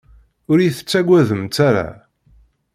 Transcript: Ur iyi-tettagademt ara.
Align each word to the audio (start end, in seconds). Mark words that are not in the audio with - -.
Ur 0.51 0.57
iyi-tettagademt 0.59 1.55
ara. 1.67 1.87